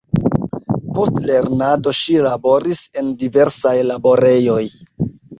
Post 0.93 1.17
lernado 1.29 1.91
ŝi 1.97 2.15
laboris 2.27 2.79
en 3.01 3.11
diversaj 3.25 3.75
laborejoj. 3.91 4.63